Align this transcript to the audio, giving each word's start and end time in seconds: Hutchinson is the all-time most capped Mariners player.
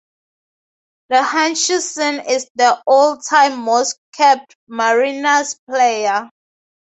Hutchinson 1.11 2.21
is 2.27 2.47
the 2.55 2.81
all-time 2.87 3.59
most 3.59 3.99
capped 4.15 4.55
Mariners 4.67 5.59
player. 5.69 6.27